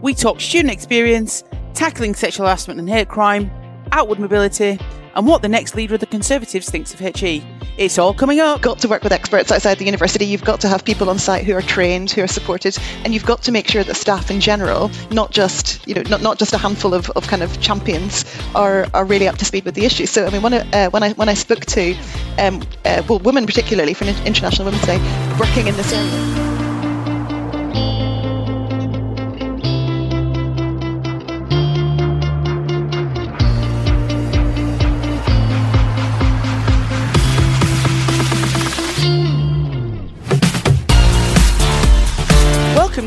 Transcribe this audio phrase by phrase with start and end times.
[0.00, 1.42] We talk student experience,
[1.74, 3.50] tackling sexual harassment and hate crime,
[3.90, 4.78] outward mobility,
[5.16, 7.44] and what the next leader of the Conservatives thinks of HE.
[7.76, 8.60] It's all coming up.
[8.60, 10.24] got to work with experts outside the university.
[10.24, 13.26] You've got to have people on site who are trained, who are supported, and you've
[13.26, 16.52] got to make sure that staff in general, not just you know, not, not just
[16.52, 19.84] a handful of, of kind of champions, are, are really up to speed with the
[19.84, 20.06] issue.
[20.06, 21.96] So I mean, when I, uh, when I when I spoke to
[22.38, 24.98] um, uh, well, women particularly for International Women's Day,
[25.38, 26.57] working in this area.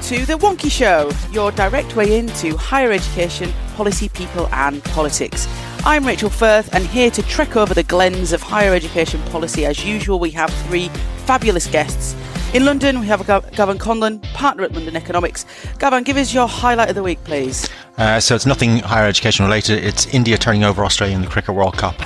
[0.01, 5.47] Welcome to The Wonkhe Show, your direct way into higher education, policy, people, and politics.
[5.85, 9.85] I'm Rachel Firth, and here to trek over the glens of higher education policy, as
[9.85, 10.89] usual, we have three
[11.25, 12.15] fabulous guests.
[12.55, 15.45] In London, we have Gavan Conlon, partner at London Economics.
[15.77, 17.69] Gavan, give us your highlight of the week, please.
[17.97, 19.83] Uh, so it's nothing higher education related.
[19.83, 22.01] It's India turning over Australia in the Cricket World Cup.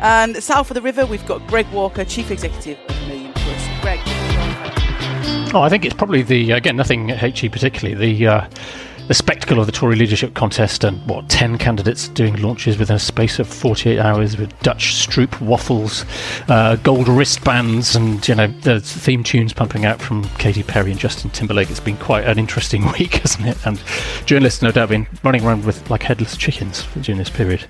[0.00, 3.12] And south of the river, we've got Greg Walker, Chief Executive of Million Plus.
[3.12, 3.21] Greg,
[5.54, 8.48] Oh, I think it's probably the again nothing HE particularly the uh,
[9.08, 12.98] the spectacle of the Tory leadership contest and what ten candidates doing launches within a
[12.98, 16.06] space of 48 hours with Dutch Stroop waffles,
[16.48, 20.98] uh, gold wristbands, and you know the theme tunes pumping out from Katy Perry and
[20.98, 21.68] Justin Timberlake.
[21.68, 23.58] It's been quite an interesting week, hasn't it?
[23.66, 23.82] And
[24.24, 27.66] journalists, no doubt, have been running around with like headless chickens during this period.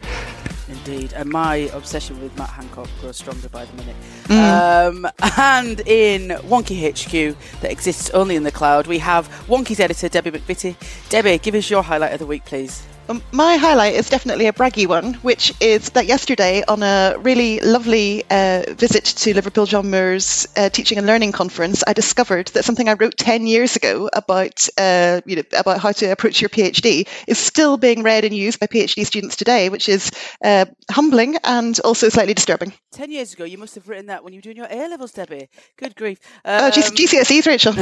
[0.84, 3.96] Indeed, and my obsession with Matt Hancock grows stronger by the minute.
[4.24, 4.88] Mm.
[4.88, 10.08] Um, and in Wonkhe HQ, that exists only in the cloud, we have Wonkhe's editor,
[10.08, 10.74] Debbie McVitty.
[11.08, 12.84] Debbie, give us your highlight of the week, please.
[13.08, 17.58] Um, my highlight is definitely a braggy one, which is that yesterday, on a really
[17.60, 22.64] lovely uh, visit to Liverpool John Moores uh, Teaching and Learning Conference, I discovered that
[22.64, 26.48] something I wrote 10 years ago about, uh, you know, about how to approach your
[26.48, 30.10] PhD is still being read and used by PhD students today, which is
[30.44, 32.72] uh, humbling and also slightly disturbing.
[32.92, 35.12] 10 years ago, you must have written that when you were doing your A levels,
[35.12, 35.48] Debbie.
[35.76, 36.18] Good grief.
[36.44, 37.74] Um, oh, GCSEs, Rachel.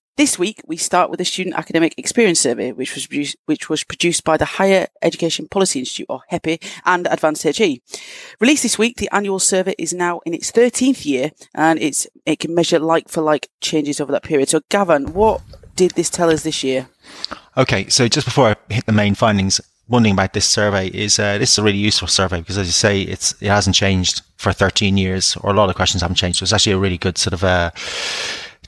[0.16, 3.84] This week, we start with the Student Academic Experience Survey, which was produced, which was
[3.84, 7.80] produced by the Higher Education Policy Institute, or HEPI, and Advance HE.
[8.38, 12.38] Released this week, the annual survey is now in its 13th year, and it's it
[12.38, 14.48] can measure like for like changes over that period.
[14.50, 15.40] So, Gavan, what
[15.74, 16.88] did this tell us this year?
[17.56, 21.18] Okay, so just before I hit the main findings, one thing about this survey is
[21.18, 24.22] uh, this is a really useful survey because, as you say, it's it hasn't changed
[24.36, 26.38] for 13 years, or a lot of questions haven't changed.
[26.38, 27.42] So it's actually a really good sort of.
[27.42, 27.70] Uh,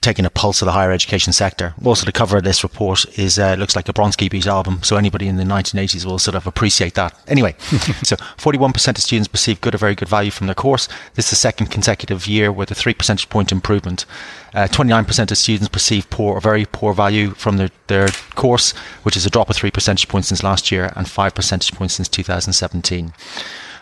[0.02, 1.74] taking a pulse of the higher education sector.
[1.84, 4.96] Also, the cover of this report is uh, looks like a Bronski Beat album, so
[4.96, 7.18] anybody in the 1980s will sort of appreciate that.
[7.28, 7.54] Anyway,
[8.02, 10.88] so 41% of students perceive good or very good value from their course.
[11.14, 14.04] This is the second consecutive year with a three percentage point improvement.
[14.52, 18.72] Uh, 29% of students perceive poor or very poor value from their, their course,
[19.04, 21.94] which is a drop of three percentage points since last year and five percentage points
[21.94, 23.14] since 2017.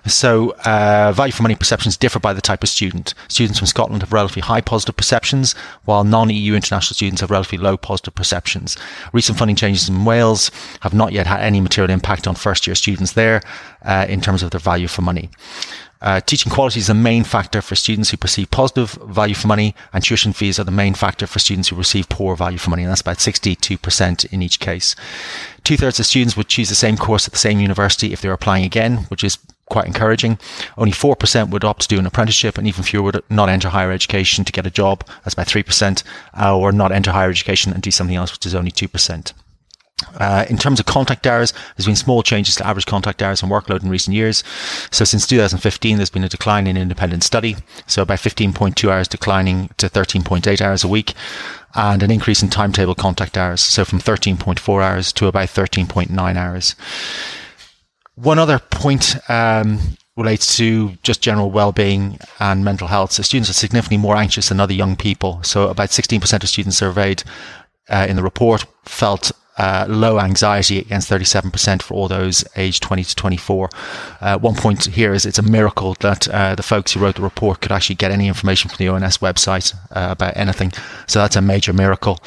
[0.07, 3.15] So, uh, value for money perceptions differ by the type of student.
[3.29, 5.53] Students from Scotland have relatively high positive perceptions,
[5.85, 8.77] while non EU international students have relatively low positive perceptions.
[9.13, 10.51] Recent funding changes in Wales
[10.81, 13.43] have not yet had any material impact on first year students there
[13.83, 15.31] uh, in terms of their value for money.
[16.03, 19.75] Uh, teaching quality is the main factor for students who perceive positive value for money,
[19.93, 22.83] and tuition fees are the main factor for students who receive poor value for money,
[22.83, 24.97] and that's about 62% in each case.
[25.63, 28.29] Two thirds of students would choose the same course at the same university if they
[28.29, 29.37] were applying again, which is
[29.71, 30.39] quite encouraging.
[30.77, 33.91] Only 4% would opt to do an apprenticeship, and even fewer would not enter higher
[33.91, 35.05] education to get a job.
[35.25, 36.03] That's about 3%,
[36.39, 39.33] uh, or not enter higher education and do something else, which is only 2%.
[40.19, 43.53] Uh, in terms of contact hours, there's been small changes to average contact hours and
[43.53, 44.43] workload in recent years.
[44.91, 47.57] So since 2015, there's been a decline in independent study.
[47.87, 51.15] So about 15.2 hours declining to 13.8 hours a week
[51.75, 53.61] and an increase in timetable contact hours.
[53.61, 56.75] So from 13.4 hours to about 13.9 hours.
[58.23, 63.13] One other point um, relates to just general well-being and mental health.
[63.13, 65.43] So students are significantly more anxious than other young people.
[65.43, 67.23] So about 16% of students surveyed
[67.89, 73.05] uh, in the report felt uh, low anxiety against 37% for all those aged 20
[73.05, 73.71] to 24.
[74.21, 77.23] Uh, one point here is it's a miracle that uh, the folks who wrote the
[77.23, 80.73] report could actually get any information from the ONS website uh, about anything.
[81.07, 82.19] So that's a major miracle.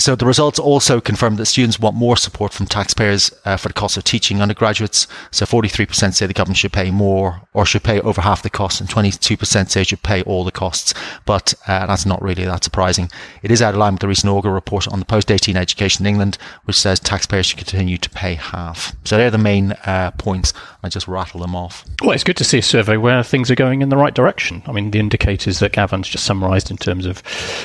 [0.00, 3.74] So the results also confirm that students want more support from taxpayers uh, for the
[3.74, 5.06] cost of teaching undergraduates.
[5.30, 8.80] So 43% say the government should pay more or should pay over half the cost,
[8.80, 10.94] and 22% say it should pay all the costs.
[11.26, 13.10] But uh, that's not really that surprising.
[13.42, 16.10] It is out of line with the recent Augar report on the post-18 education in
[16.10, 18.96] England, which says taxpayers should continue to pay half.
[19.04, 20.54] So they're the main uh, points.
[20.82, 21.84] I just rattle them off.
[22.02, 24.62] Well, it's good to see a survey where things are going in the right direction.
[24.66, 27.22] I mean, the indicators that Gavan's just summarised in terms of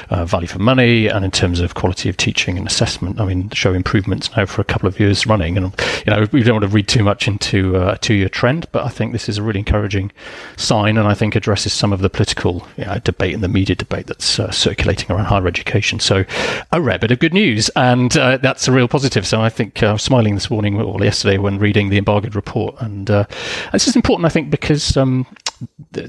[0.10, 3.50] uh, value for money and in terms of quality of teaching and assessment, I mean,
[3.52, 5.56] show improvements now for a couple of years running.
[5.56, 5.74] And,
[6.06, 8.68] you know, we don't want to read too much into uh, a two year trend,
[8.74, 10.12] but I think this is a really encouraging
[10.58, 13.76] sign and I think addresses some of the political you know, debate and the media
[13.76, 16.02] debate that's uh, circulating around higher education.
[16.02, 16.26] So,
[16.72, 19.26] a rare bit of good news, and uh, that's a real positive.
[19.26, 22.36] So, I think uh, I was smiling this morning or yesterday when reading the embargoed
[22.36, 22.76] report.
[22.80, 23.26] And uh,
[23.72, 25.26] this is important, I think, because um,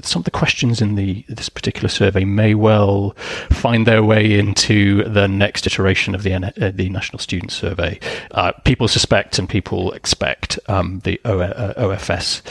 [0.01, 3.11] some of the questions in the this particular survey may well
[3.49, 7.99] find their way into the next iteration of the uh, the National Student Survey.
[8.31, 12.41] Uh, people suspect and people expect um, the o- uh, OFS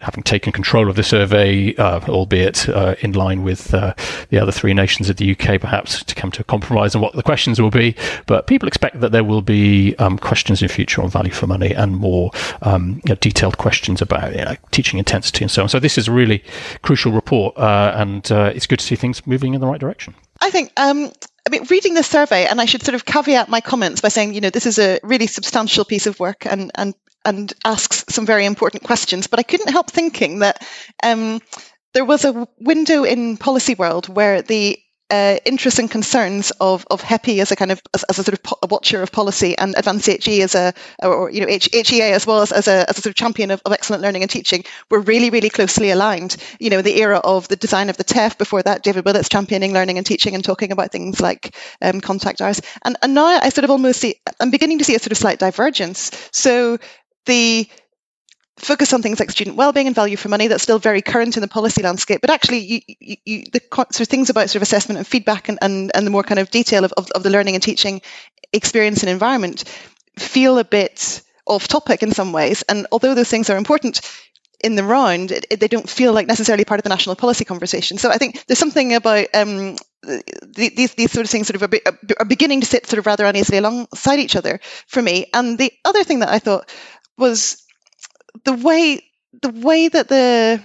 [0.00, 3.94] having taken control of the survey, uh, albeit uh, in line with uh,
[4.30, 7.14] the other three nations of the UK, perhaps to come to a compromise on what
[7.14, 7.94] the questions will be.
[8.26, 11.72] But people expect that there will be um, questions in future on value for money
[11.72, 12.30] and more
[12.62, 15.68] um, you know, detailed questions about you know, teaching intensity and so on.
[15.68, 16.44] So this is a really
[16.82, 20.14] crucial report, uh, and uh, it's good to see things moving in the right direction.
[20.40, 21.10] I think um,
[21.46, 24.34] I mean, reading the survey, and I should sort of caveat my comments by saying,
[24.34, 26.94] you know, this is a really substantial piece of work, and and
[27.26, 29.26] and asks some very important questions.
[29.26, 30.66] But I couldn't help thinking that
[31.02, 31.40] um,
[31.92, 34.78] there was a window in policy world where the
[35.10, 38.34] uh, interests and concerns of of HEPI as a kind of as, as a sort
[38.34, 41.68] of po- a watcher of policy and Advance HE as a or you know H-
[41.72, 44.22] HEA as well as, as a as a sort of champion of, of excellent learning
[44.22, 46.36] and teaching were really really closely aligned.
[46.58, 49.72] You know the era of the design of the TEF before that David Willetts championing
[49.72, 53.48] learning and teaching and talking about things like um, contact hours and and now I
[53.50, 56.10] sort of almost see I'm beginning to see a sort of slight divergence.
[56.32, 56.78] So
[57.26, 57.68] the
[58.58, 61.42] focus on things like student well-being and value for money that's still very current in
[61.42, 64.62] the policy landscape but actually you, you, you, the sort of things about sort of
[64.62, 67.28] assessment and feedback and, and, and the more kind of detail of, of, of the
[67.28, 68.00] learning and teaching
[68.54, 69.64] experience and environment
[70.18, 72.62] feel a bit off topic in some ways.
[72.68, 74.00] And although those things are important
[74.64, 77.44] in the round it, it, they don't feel like necessarily part of the national policy
[77.44, 77.98] conversation.
[77.98, 79.76] So i think there's something about um,
[80.56, 83.26] these these sort of things sort of are, are beginning to sit sort of rather
[83.26, 85.26] uneasily alongside each other for me.
[85.34, 86.72] And the other thing that i thought
[87.18, 87.62] was
[88.44, 89.02] the way
[89.42, 90.62] the way that the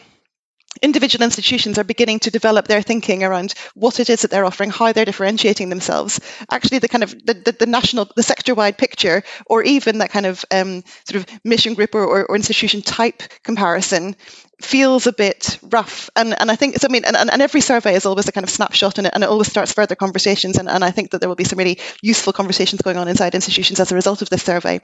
[0.82, 4.70] individual institutions are beginning to develop their thinking around what it is that they're offering,
[4.70, 6.20] how they're differentiating themselves.
[6.50, 10.26] Actually, the kind of the, the, the national, the sector-wide picture, or even that kind
[10.26, 14.16] of um, sort of mission group or, or, or, institution type comparison
[14.62, 16.10] feels a bit rough.
[16.16, 16.88] And and I think so.
[16.90, 19.24] I mean, and, and every survey is always a kind of snapshot, and it, and
[19.24, 20.58] it always starts further conversations.
[20.58, 23.36] And, and I think that there will be some really useful conversations going on inside
[23.36, 24.80] institutions as a result of this survey.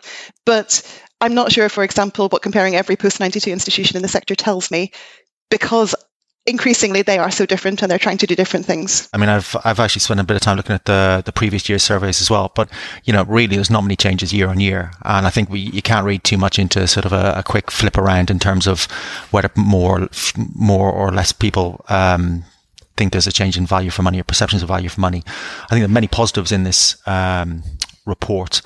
[0.45, 0.83] But
[1.21, 4.69] I'm not sure, for example, what comparing every post 92 institution in the sector tells
[4.69, 4.91] me
[5.49, 5.95] because
[6.47, 9.09] increasingly they are so different and they're trying to do different things.
[9.13, 11.67] I mean, I've I've actually spent a bit of time looking at the the previous
[11.67, 12.69] year's surveys as well, but
[13.03, 15.81] you know, really, there's not many changes year on year, and I think we you
[15.81, 18.85] can't read too much into sort of a, a quick flip around in terms of
[19.31, 20.07] whether more
[20.55, 21.85] more or less people.
[21.89, 22.43] Um,
[22.95, 25.21] think there's a change in value for money or perceptions of value for money.
[25.27, 27.61] I think there are many positives in this um,
[28.07, 28.63] report,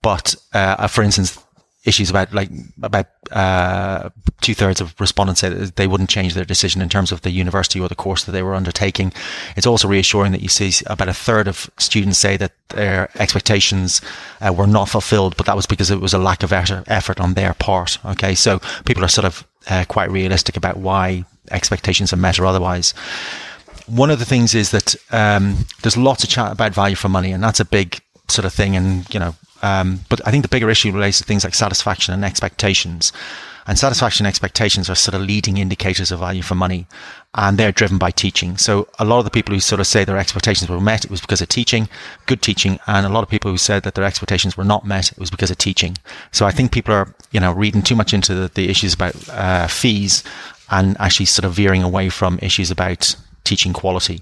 [0.00, 1.38] but uh, for instance,
[1.84, 2.50] issues about like
[2.82, 4.08] about uh,
[4.40, 7.78] two thirds of respondents said they wouldn't change their decision in terms of the university
[7.78, 9.12] or the course that they were undertaking.
[9.56, 14.00] It's also reassuring that you see about a third of students say that their expectations
[14.40, 17.34] uh, were not fulfilled, but that was because it was a lack of effort on
[17.34, 17.98] their part.
[18.04, 22.46] Okay, so people are sort of uh, quite realistic about why expectations are met or
[22.46, 22.92] otherwise.
[23.86, 27.32] One of the things is that um, there's lots of chat about value for money,
[27.32, 28.74] and that's a big sort of thing.
[28.76, 29.34] And you know,
[29.64, 33.12] um, but I think the bigger issue relates to things like satisfaction and expectations.
[33.66, 36.86] And satisfaction and expectations are sort of leading indicators of value for money,
[37.32, 38.58] and they're driven by teaching.
[38.58, 41.10] So a lot of the people who sort of say their expectations were met, it
[41.10, 41.88] was because of teaching,
[42.26, 45.10] good teaching, and a lot of people who said that their expectations were not met,
[45.10, 45.96] it was because of teaching.
[46.30, 49.16] So I think people are, you know, reading too much into the, the issues about
[49.30, 50.22] uh, fees
[50.68, 54.20] and actually sort of veering away from issues about teaching quality.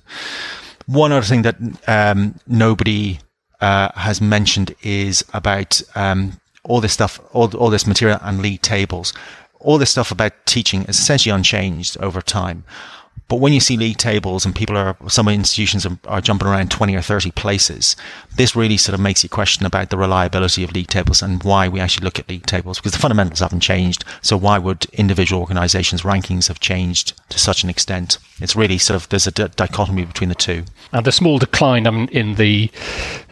[0.87, 1.57] One other thing that
[1.89, 3.19] um, nobody
[3.63, 8.61] uh, has mentioned is about um, all this stuff, all, all this material and league
[8.61, 9.15] tables.
[9.61, 12.65] All this stuff about teaching is essentially unchanged over time.
[13.33, 16.71] But when you see league tables and people are, some institutions are, are jumping around
[16.71, 17.97] 20 or 30 places,
[18.37, 21.67] this really sort of makes you question about the reliability of league tables and why
[21.67, 24.05] we actually look at league tables because the fundamentals haven't changed.
[24.21, 28.19] So why would individual organizations' rankings have changed to such an extent?
[28.39, 30.65] It's really sort of, there's a d- dichotomy between the two.
[30.93, 32.71] And the small decline in the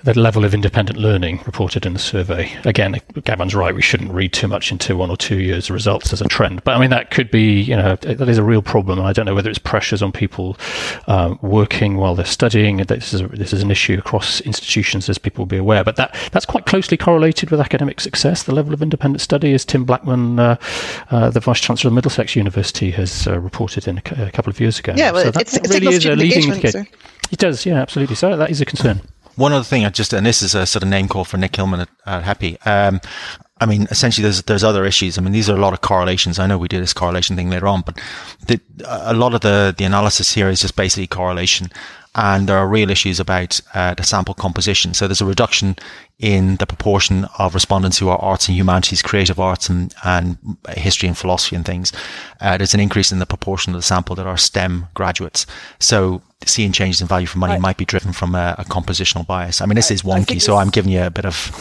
[0.02, 2.50] the level of independent learning reported in the survey.
[2.64, 3.74] Again, Gavan's right.
[3.74, 6.64] We shouldn't read too much into one or two years' results as a trend.
[6.64, 8.98] But I mean, that could be, you know, that is a real problem.
[8.98, 9.58] And I don't know whether it's
[9.90, 10.56] pressures on people
[11.08, 12.78] um, working while they're studying.
[12.78, 15.82] This is a, this is an issue across institutions, as people will be aware.
[15.82, 18.44] But that that's quite closely correlated with academic success.
[18.44, 20.56] The level of independent study, as Tim Blackman, uh,
[21.10, 24.60] uh, the vice chancellor of Middlesex University, has uh, reported in a, a, couple of
[24.60, 24.94] years ago.
[24.96, 26.86] Yeah, well, so it's, it's really is a leading indicator.
[27.32, 28.16] It does, yeah, absolutely.
[28.16, 29.00] So that is a concern.
[29.36, 31.56] One other thing, I just and this is a sort of name call for Nick
[31.56, 32.66] Hillman at, at HEPI.
[32.66, 33.00] Um,
[33.60, 35.18] I mean, essentially, there's there's other issues.
[35.18, 36.38] I mean, these are a lot of correlations.
[36.38, 38.00] I know we do this correlation thing later on, but
[38.46, 41.68] the, a lot of the the analysis here is just basically correlation,
[42.14, 44.94] and there are real issues about uh, the sample composition.
[44.94, 45.76] So there's a reduction
[46.18, 50.38] in the proportion of respondents who are arts and humanities, creative arts, and and
[50.70, 51.92] history and philosophy and things.
[52.40, 55.46] Uh, there's an increase in the proportion of the sample that are STEM graduates.
[55.78, 59.60] So seeing changes in value for money might be driven from a, a compositional bias.
[59.60, 61.52] I mean, this I, is wonky, so I'm giving you a bit of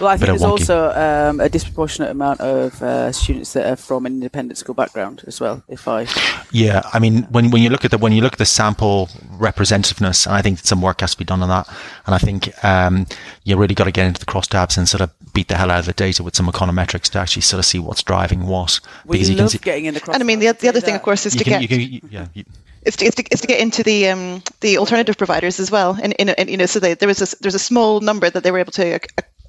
[0.00, 4.06] well, I think there's also um, a disproportionate amount of uh, students that are from
[4.06, 5.62] an independent school background as well.
[5.68, 6.06] If I,
[6.52, 9.08] yeah, I mean, when when you look at the when you look at the sample
[9.38, 11.68] representativeness, and I think some work has to be done on that.
[12.06, 13.06] And I think um,
[13.44, 15.80] you really got to get into the crosstabs and sort of beat the hell out
[15.80, 18.80] of the data with some econometrics to actually sort of see what's driving what.
[19.04, 20.68] Well, because you, you love can see, getting in the And I mean, the, the
[20.68, 21.68] other thing, of course, is to can, get.
[21.68, 22.44] Can, yeah, you,
[22.86, 25.98] is to, is to, is to get into the um, the alternative providers as well,
[26.00, 28.50] and, and you know, so they, there was a, there's a small number that they
[28.50, 28.98] were able to uh,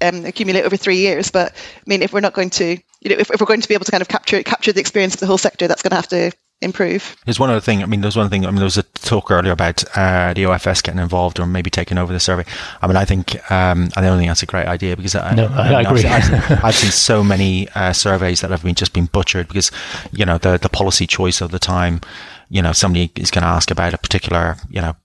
[0.02, 1.30] um, accumulate over three years.
[1.30, 3.68] But I mean, if we're not going to, you know, if, if we're going to
[3.68, 5.90] be able to kind of capture capture the experience of the whole sector, that's going
[5.90, 7.16] to have to improve.
[7.24, 7.82] There's one other thing.
[7.82, 8.44] I mean, there's one thing.
[8.44, 11.70] I mean, there was a talk earlier about uh, the OFS getting involved or maybe
[11.70, 12.44] taking over the survey.
[12.82, 15.46] I mean, I think um, I don't think that's a great idea because I, no,
[15.46, 16.04] I, I, I agree.
[16.04, 19.70] I've, I've, I've, seen so many uh, surveys that have been just been butchered because
[20.12, 22.00] you know the the policy choice of the time.
[22.48, 24.96] You know, somebody is going to ask about a particular you know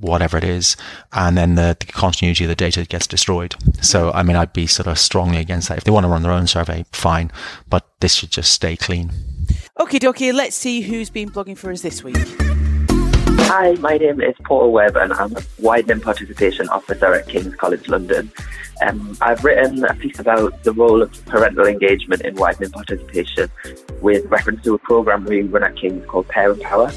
[0.00, 0.76] whatever it is,
[1.12, 3.54] and then the, the, continuity of the data gets destroyed.
[3.80, 5.78] So, I mean, I'd be sort of strongly against that.
[5.78, 7.30] If they want to run their own survey, fine,
[7.68, 9.10] but this should just stay clean.
[9.80, 12.16] Okay, dokie, let's see who's been blogging for us this week.
[13.48, 17.86] Hi, my name is Paul Webb, and I'm a Widening Participation Officer at King's College
[17.86, 18.28] London.
[18.84, 23.48] Um, I've written a piece about the role of parental engagement in widening participation
[24.02, 26.90] with reference to a program we run at King's called Parent Power.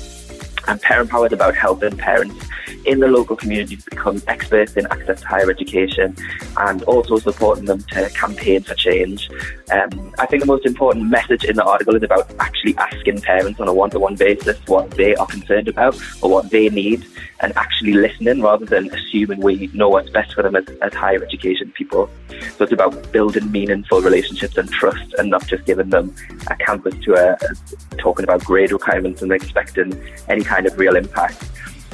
[0.68, 2.44] And Parent Power is about helping parents
[2.90, 6.16] in the local community to become experts in access to higher education
[6.58, 9.30] and also supporting them to campaign for change.
[9.72, 13.60] Um, I think the most important message in the article is about actually asking parents
[13.60, 17.06] on a one to one basis what they are concerned about or what they need
[17.42, 21.24] and actually listening rather than assuming we know what's best for them as, as higher
[21.24, 22.10] education people.
[22.58, 26.14] So it's about building meaningful relationships and trust and not just giving them
[26.48, 29.94] a campus to a, a talking about grade requirements and expecting
[30.28, 31.46] any kind of real impact.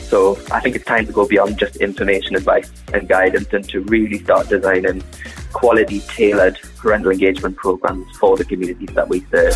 [0.07, 3.81] So I think it's time to go beyond just information advice and guidance and to
[3.81, 5.03] really start designing
[5.51, 9.55] quality tailored parental engagement programs for the communities that we serve.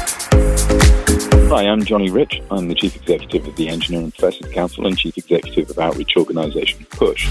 [1.50, 2.42] Hi, I'm Johnny Rich.
[2.50, 6.86] I'm the Chief Executive of the Engineering Professors Council and Chief Executive of outreach organisation
[6.92, 7.28] Push.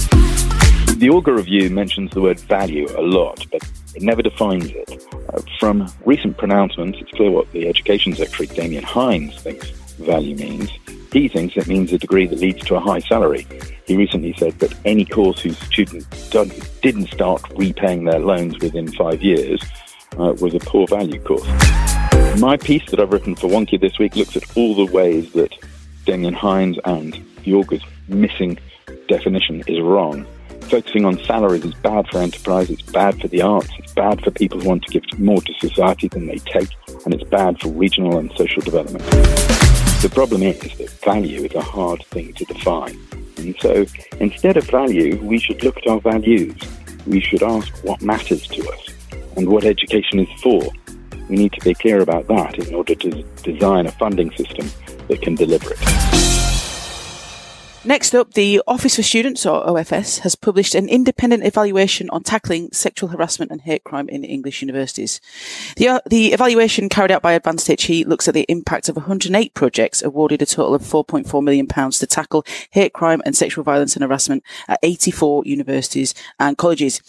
[0.98, 3.62] The Augar Review mentions the word value a lot, but
[3.94, 5.06] it never defines it.
[5.32, 10.70] Uh, from recent pronouncements, it's clear what the Education Secretary Damian Hinds thinks value means.
[11.12, 13.46] He thinks it means a degree that leads to a high salary.
[13.86, 16.06] He recently said that any course whose student
[16.82, 19.62] didn't start repaying their loans within five years
[20.18, 21.46] uh, was a poor value course.
[22.38, 25.52] My piece that I've written for Wonkhe this week looks at all the ways that
[26.04, 27.14] Damian Hinds and
[27.46, 28.58] Augar's missing
[29.08, 30.26] definition is wrong.
[30.62, 34.30] Focusing on salaries is bad for enterprise, it's bad for the arts, it's bad for
[34.30, 36.68] people who want to give more to society than they take,
[37.06, 39.02] and it's bad for regional and social development.
[40.00, 42.96] The problem is that value is a hard thing to define.
[43.36, 43.84] And so
[44.20, 46.54] instead of value, we should look at our values.
[47.04, 48.88] We should ask what matters to us
[49.36, 50.62] and what education is for.
[51.28, 54.70] We need to be clear about that in order to design a funding system
[55.08, 56.17] that can deliver it.
[57.88, 62.68] Next up, the Office for Students, or OFS, has published an independent evaluation on tackling
[62.70, 65.22] sexual harassment and hate crime in English universities.
[65.78, 69.54] The, uh, the evaluation carried out by Advance HE looks at the impact of 108
[69.54, 74.02] projects awarded a total of £4.4 million to tackle hate crime and sexual violence and
[74.02, 77.00] harassment at 84 universities and colleges.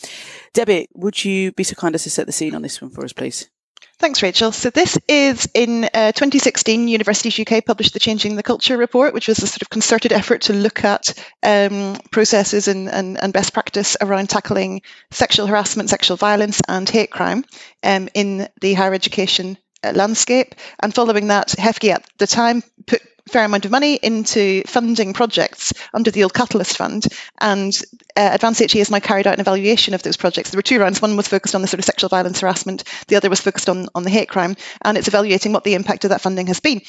[0.54, 3.04] Debbie, would you be so kind as to set the scene on this one for
[3.04, 3.50] us, please?
[4.00, 4.54] Thanks, Rachel.
[4.54, 9.28] So this is in uh, 2016, Universities UK published the Changing the Culture report, which
[9.28, 11.14] was a sort of concerted effort to look at
[11.44, 17.12] um, processes and, and, and, best practice around tackling sexual harassment, sexual violence, and hate
[17.12, 17.44] crime
[17.84, 20.56] um, in the higher education uh, landscape.
[20.82, 25.74] And following that, HEFCE at the time put fair amount of money into funding projects
[25.94, 27.06] under the old Catalyst Fund.
[27.40, 27.80] And
[28.16, 30.50] uh, Advance HE has now carried out an evaluation of those projects.
[30.52, 31.02] There were two rounds.
[31.02, 32.84] One was focused on the sort of sexual violence harassment.
[33.08, 34.56] The other was focused on, on the hate crime.
[34.84, 36.82] And it's evaluating what the impact of that funding has been.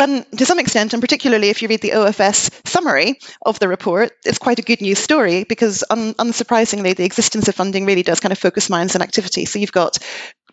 [0.00, 4.12] And to some extent, and particularly if you read the OFS summary of the report,
[4.24, 8.20] it's quite a good news story because, un- unsurprisingly, the existence of funding really does
[8.20, 9.44] kind of focus minds and activity.
[9.44, 9.98] So you've got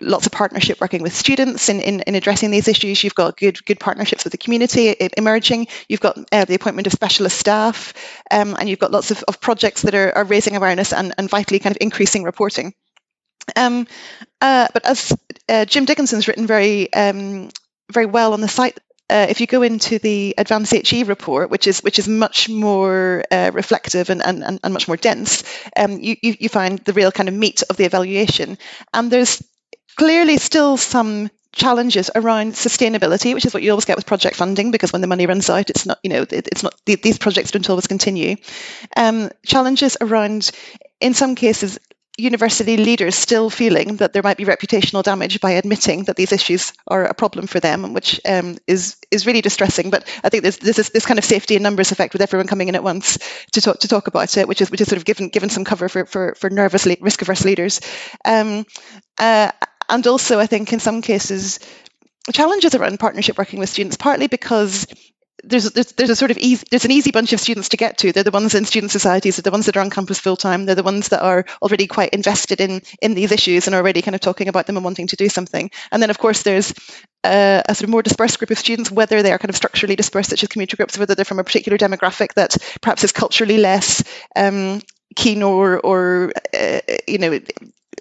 [0.02, 3.04] lots of partnership working with students in, in, in, addressing these issues.
[3.04, 5.68] You've got good good partnerships with the community emerging.
[5.88, 7.94] You've got uh, the appointment of specialist staff,
[8.32, 11.30] um, and you've got lots of, of projects that are, are raising awareness and, and
[11.30, 12.74] vitally kind of increasing reporting.
[13.56, 13.88] Um,
[14.42, 15.14] uh, but as
[15.50, 17.50] uh, Jim Dickinson's written very um,
[17.92, 21.68] very well on the site uh, if you go into the Advance HE report, which
[21.68, 25.44] is which is much more uh, reflective and, and, and much more dense,
[25.78, 28.58] um, you, you find the real kind of meat of the evaluation.
[28.94, 29.44] And there's
[29.96, 34.72] clearly still some challenges around sustainability, which is what you always get with project funding,
[34.72, 37.70] because when the money runs out, it's not, you know, it's not, these projects don't
[37.70, 38.36] always continue.
[38.98, 40.52] Um, challenges around,
[41.00, 41.80] in some cases,
[42.18, 46.72] university leaders still feeling that there might be reputational damage by admitting that these issues
[46.88, 49.90] are a problem for them, which um, is is really distressing.
[49.90, 52.48] But I think there's, there's this, this, kind of safety in numbers effect with everyone
[52.48, 53.18] coming in at once
[53.52, 55.66] to talk to talk about it, which is which is sort of given given some
[55.66, 57.82] cover for for, for nervous risk averse leaders,
[58.24, 58.66] um,
[59.20, 59.52] uh,
[59.90, 61.60] and also I think in some cases
[62.34, 64.88] challenges around partnership working with students, partly because
[65.44, 68.00] there's, there's, there's a sort of easy, there's an easy bunch of students to get
[68.00, 68.12] to.
[68.12, 69.36] They're the ones in student societies.
[69.36, 70.66] They're the ones that are on campus full time.
[70.66, 74.16] They're the ones that are already quite invested in in these issues and already kind
[74.16, 75.70] of talking about them and wanting to do something.
[75.92, 76.74] And then of course there's
[77.24, 79.96] a, a sort of more dispersed group of students, whether they are kind of structurally
[79.96, 83.58] dispersed, such as community groups, whether they're from a particular demographic that perhaps is culturally
[83.58, 84.04] less
[84.36, 84.82] um,
[85.16, 87.40] keen or or uh, you know.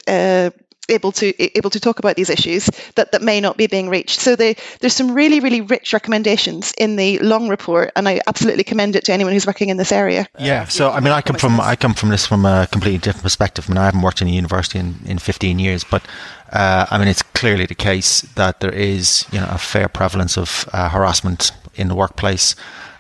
[0.07, 0.51] Uh,
[0.89, 4.21] able to able to talk about these issues that, that may not be being reached.
[4.21, 8.65] So they, there's some really really rich recommendations in the long report, and I absolutely
[8.65, 10.27] commend it to anyone who's working in this area.
[10.39, 10.65] Yeah.
[10.67, 13.67] So I mean, I come from I come from this from a completely different perspective.
[13.69, 16.05] I mean, I haven't worked in a university in, in 15 years, but
[16.53, 20.37] uh, I mean, it's clearly the case that there is you know a fair prevalence
[20.39, 22.55] of uh, harassment in the workplace.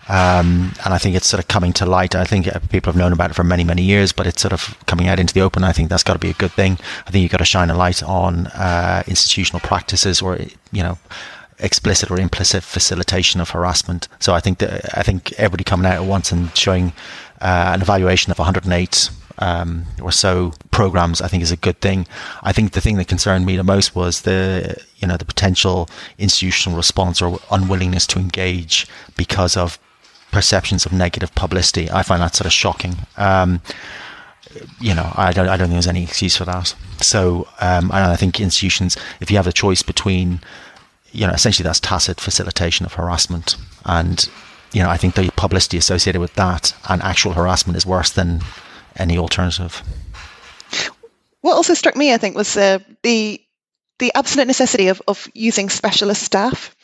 [0.08, 2.14] Um, and I think it's sort of coming to light.
[2.14, 4.52] I think uh, people have known about it for many, many years, but it's sort
[4.52, 5.64] of coming out into the open.
[5.64, 6.78] I think that's got to be a good thing.
[7.06, 10.38] I think you've got to shine a light on uh, institutional practices or,
[10.72, 10.98] you know,
[11.58, 14.08] explicit or implicit facilitation of harassment.
[14.18, 16.92] So I think that I think everybody coming out at once and showing
[17.40, 22.06] uh, an evaluation of 108 um, or so programs, I think is a good thing.
[22.42, 25.88] I think the thing that concerned me the most was the you know the potential
[26.18, 28.86] institutional response or unwillingness to engage
[29.16, 29.78] because of
[30.34, 31.88] perceptions of negative publicity.
[31.90, 32.96] I find that sort of shocking.
[33.16, 33.60] Um,
[34.80, 36.74] you know, I don't, I don't think there's any excuse for that.
[37.00, 40.40] So, um, and I think institutions, if you have a choice between,
[41.12, 44.28] you know, essentially that's tacit facilitation of harassment, and
[44.72, 48.40] you know, I think the publicity associated with that and actual harassment is worse than
[48.96, 49.82] any alternative.
[51.42, 53.40] What also struck me, I think, was uh, the
[54.00, 56.74] the absolute necessity of, of using specialist staff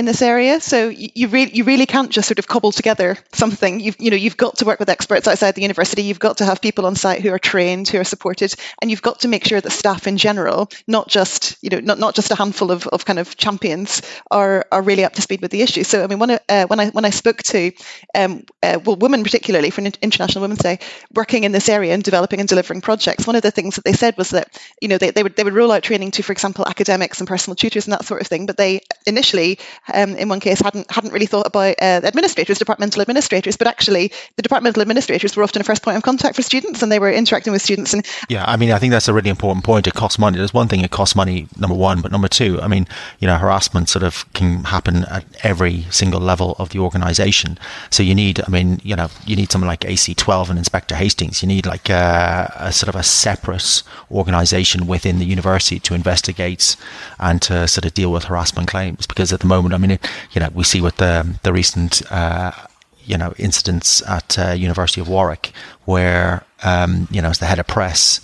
[0.00, 0.60] in this area.
[0.60, 3.78] So you, you really you really can't just sort of cobble together something.
[3.78, 6.02] You've you know you've got to work with experts outside the university.
[6.02, 9.02] You've got to have people on site who are trained, who are supported, and you've
[9.02, 12.30] got to make sure that staff in general, not just you know not, not just
[12.32, 15.62] a handful of, of kind of champions, are are really up to speed with the
[15.62, 15.84] issue.
[15.84, 17.70] So I mean when I, uh, when I when I spoke to
[18.14, 20.78] um, uh, well women particularly for International Women's Day
[21.14, 23.92] working in this area and developing and delivering projects, one of the things that they
[23.92, 26.32] said was that you know they, they would they would roll out training to for
[26.32, 29.58] example academics and personal tutors and that sort of thing, but they initially
[29.94, 34.12] um, in one case hadn't hadn't really thought about uh, administrators, departmental administrators, but actually
[34.36, 37.10] the departmental administrators were often a first point of contact for students, and they were
[37.10, 37.92] interacting with students.
[37.92, 39.86] And yeah, I mean, I think that's a really important point.
[39.86, 40.38] It costs money.
[40.38, 42.86] There's one thing it costs money, number one, but number two, I mean,
[43.18, 47.58] you know, harassment sort of can happen at every single level of the organisation.
[47.90, 51.42] So you need, I mean, you know, you need someone like AC12 and Inspector Hastings.
[51.42, 56.76] You need like a, a sort of a separate organisation within the university to investigate
[57.18, 59.06] and to sort of deal with harassment claims.
[59.06, 59.98] Because at the moment, mean,
[60.32, 62.52] you know, we see with the the recent uh,
[63.04, 65.52] you know incidents at uh, University of Warwick,
[65.84, 68.20] where um, you know, as the head of press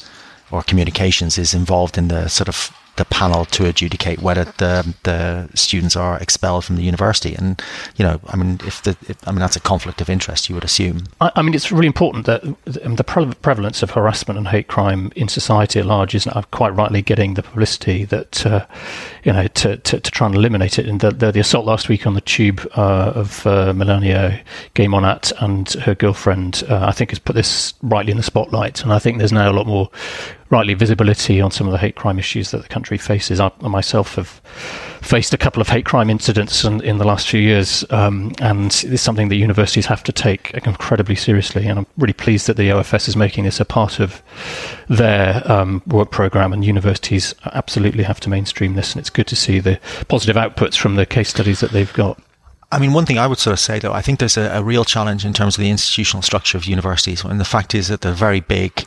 [0.51, 5.48] or communications is involved in the sort of the panel to adjudicate whether the the
[5.54, 7.35] students are expelled from the university.
[7.35, 7.62] And
[7.96, 10.54] you know, I mean, if the if, I mean that's a conflict of interest, you
[10.54, 11.04] would assume.
[11.20, 15.28] I, I mean, it's really important that the prevalence of harassment and hate crime in
[15.28, 18.66] society at large isn't quite rightly getting the publicity that uh,
[19.24, 20.87] you know to, to, to, try and eliminate it.
[20.87, 24.42] And the, the, the assault last week on the tube uh, of uh, Melania
[24.74, 28.82] Geymonat and her girlfriend, uh, I think, has put this rightly in the spotlight.
[28.82, 29.90] And I think there's now a lot more
[30.50, 33.40] rightly visibility on some of the hate crime issues that the country faces.
[33.40, 34.28] I myself have
[35.02, 38.66] faced a couple of hate crime incidents in, in the last few years, um, and
[38.87, 41.66] it's something that universities have to take incredibly seriously.
[41.66, 44.22] And I'm really pleased that the OFS is making this a part of
[44.88, 48.92] their um, work program, and universities absolutely have to mainstream this.
[48.92, 52.20] And it's good to see the positive outputs from the case studies that they've got.
[52.76, 54.62] I mean, one thing I would sort of say, though, I think there's a, a,
[54.62, 57.24] real challenge in terms of the institutional structure of universities.
[57.24, 58.84] And the fact is that they're very big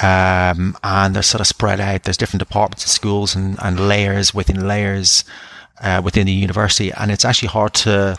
[0.00, 2.04] um, and they're sort of spread out.
[2.04, 5.24] There's different departments of schools and, and layers within layers
[5.80, 8.16] uh, within the university, and it's actually hard to,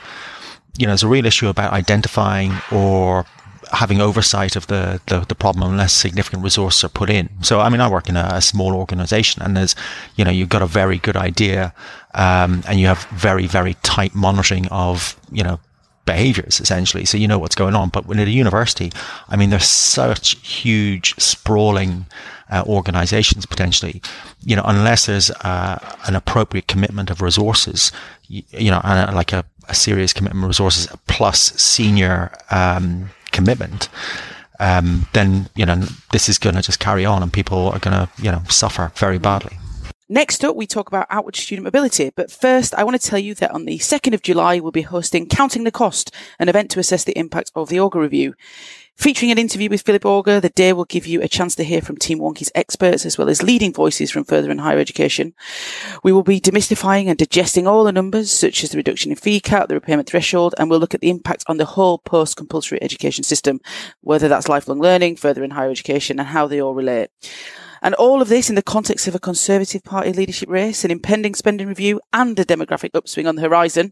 [0.78, 3.26] you know, there's a real issue about identifying or
[3.72, 7.30] having oversight of the, the, the, problem unless significant resources are put in.
[7.42, 9.74] So, I mean, I work in a, a small organization and there's,
[10.16, 11.74] you know, you've got a very good idea,
[12.14, 15.60] um, and you have very, very tight monitoring of, you know,
[16.06, 17.06] behaviors essentially.
[17.06, 17.90] So you know what's going on.
[17.90, 18.92] But when at a university,
[19.30, 22.06] I mean, there's such huge sprawling
[22.52, 24.02] uh, organizations potentially,
[24.44, 27.92] you know, unless there's uh, an appropriate commitment of resources,
[28.28, 33.90] you, you know, and like a, a, serious commitment of resources plus senior um, commitment.
[34.60, 37.98] Um, then you know this is going to just carry on, and people are going
[37.98, 39.58] to you know suffer very badly.
[40.14, 42.12] Next up, we talk about outward student mobility.
[42.16, 44.84] But first, I want to tell you that on the 2nd of July, we'll be
[44.84, 48.36] hosting Counting the Cost, an event to assess the impact of the Augar Review.
[48.96, 51.82] Featuring an interview with Philip Augar, the day will give you a chance to hear
[51.82, 55.34] from Team Wonkhe's experts as well as leading voices from further and higher education.
[56.04, 59.40] We will be demystifying and digesting all the numbers, such as the reduction in fee
[59.40, 63.24] cap, the repayment threshold, and we'll look at the impact on the whole post-compulsory education
[63.24, 63.60] system,
[64.02, 67.10] whether that's lifelong learning, further and higher education, and how they all relate.
[67.84, 71.36] And all of this in the context of a Conservative Party leadership race, an impending
[71.36, 73.92] spending review, and a demographic upswing on the horizon.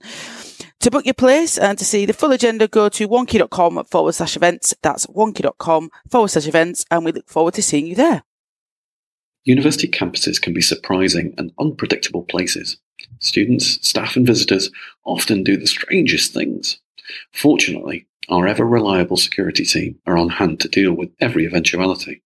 [0.79, 4.35] To book your place and to see the full agenda, go to wonkhe.com forward slash
[4.37, 4.73] events.
[4.81, 8.23] That's wonkhe.com forward slash events, and we look forward to seeing you there.
[9.43, 12.77] University campuses can be surprising and unpredictable places.
[13.19, 14.71] Students, staff, and visitors
[15.05, 16.79] often do the strangest things.
[17.33, 22.21] Fortunately, our ever reliable security team are on hand to deal with every eventuality.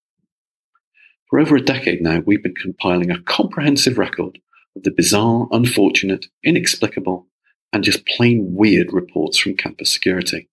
[1.29, 4.39] For over a decade now, we've been compiling a comprehensive record
[4.75, 7.27] of the bizarre, unfortunate, inexplicable,
[7.73, 10.49] and just plain weird reports from campus security.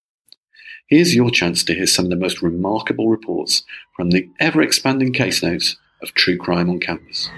[0.89, 5.13] Here's your chance to hear some of the most remarkable reports from the ever expanding
[5.13, 7.29] case notes of true crime on campus.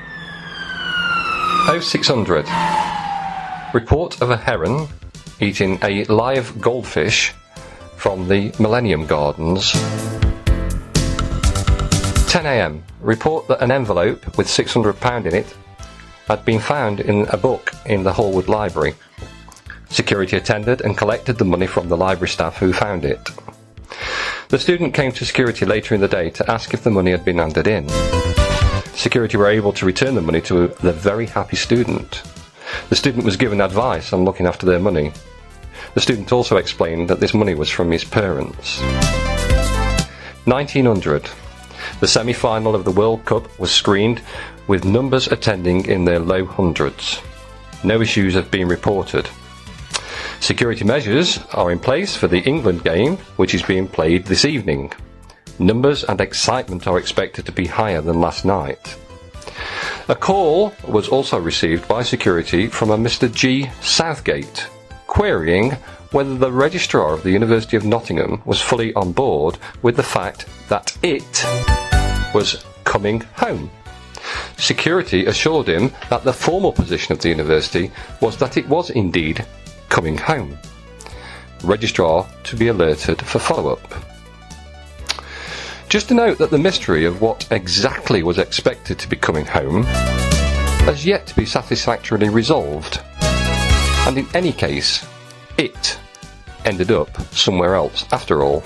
[1.67, 2.47] 0600
[3.75, 4.87] Report of a heron
[5.41, 7.33] eating a live goldfish
[7.97, 9.73] from the Millennium Gardens
[12.35, 15.55] 10am, report that an envelope with £600 in it
[16.27, 18.97] had been found in a book in the Hallward Library.
[19.89, 23.31] Security attended and collected the money from the library staff who found it.
[24.49, 27.25] The student came to security later in the day to ask if the money had
[27.25, 27.89] been handed in.
[28.97, 32.25] Security were able to return the money to the very happy student.
[32.89, 35.13] The student was given advice on looking after their money.
[35.95, 38.81] The student also explained that this money was from his parents.
[40.47, 41.31] 1900.
[42.01, 44.21] The semi final of the World Cup was screened
[44.67, 47.21] with numbers attending in their low hundreds.
[47.83, 49.29] No issues have been reported.
[50.41, 54.93] Security measures are in place for the England game, which is being played this evening.
[55.59, 58.97] Numbers and excitement are expected to be higher than last night.
[60.09, 63.33] A call was also received by security from a Mr.
[63.33, 63.71] G.
[63.81, 64.67] Southgate,
[65.07, 65.77] querying
[66.11, 70.47] whether the registrar of the University of Nottingham was fully on board with the fact
[70.69, 71.45] that it
[72.35, 73.71] was coming home.
[74.57, 79.45] Security assured him that the formal position of the university was that it was indeed
[79.89, 80.59] coming home.
[81.63, 83.95] Registrar to be alerted for follow up.
[85.89, 89.85] Just to note that the mystery of what exactly was expected to be coming home
[90.85, 93.01] has yet to be satisfactorily resolved.
[93.21, 95.07] And in any case,
[95.57, 95.99] it
[96.65, 98.63] ended up somewhere else after all.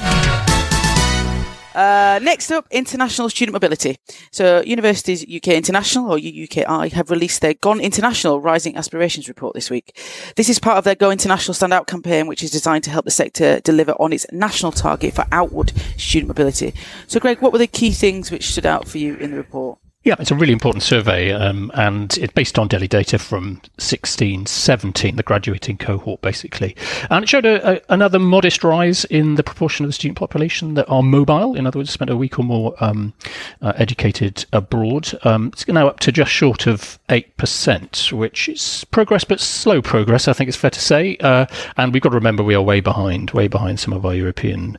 [1.79, 3.97] Uh, next up, international student mobility.
[4.33, 9.71] So, Universities UK International, or UUKI, have released their Gone International Rising Aspirations report this
[9.71, 9.97] week.
[10.35, 13.13] This is part of their Go International Standout campaign, which is designed to help the
[13.13, 16.75] sector deliver on its national target for outward student mobility.
[17.07, 19.79] So, Greg, what were the key things which stood out for you in the report?
[20.09, 24.47] Yeah, it's a really important survey, um, and it's based on DLHE data from 16,
[24.47, 26.75] 17, the graduating cohort, basically.
[27.11, 30.73] And it showed a, a, another modest rise in the proportion of the student population
[30.77, 33.13] that are mobile, in other words, spent a week or more um,
[33.61, 35.11] uh, educated abroad.
[35.25, 40.27] Um, it's now up to just short of 8%, which is progress, but slow progress,
[40.27, 41.19] I think it's fair to say.
[41.19, 41.45] Uh,
[41.77, 44.79] and we've got to remember we are way behind, way behind some of our European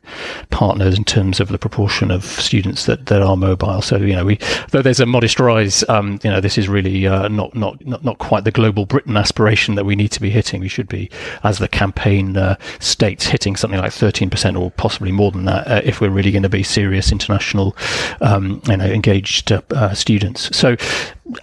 [0.49, 3.83] partners in terms of the proportion of students that, that are mobile.
[3.83, 4.39] So, you know, we,
[4.71, 8.05] though there's a modest rise, um, you know, this is really uh, not, not not
[8.05, 10.61] not quite the global Britain aspiration that we need to be hitting.
[10.61, 11.11] We should be,
[11.43, 15.81] as the campaign uh, states, hitting something like 13% or possibly more than that uh,
[15.83, 17.75] if we're really going to be serious international,
[18.21, 20.55] um, you know, engaged uh, uh, students.
[20.55, 20.77] So.